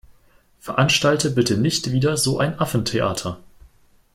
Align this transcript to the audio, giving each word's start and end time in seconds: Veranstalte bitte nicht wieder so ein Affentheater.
Veranstalte 0.57 1.29
bitte 1.29 1.57
nicht 1.59 1.91
wieder 1.91 2.17
so 2.17 2.39
ein 2.39 2.57
Affentheater. 2.59 3.37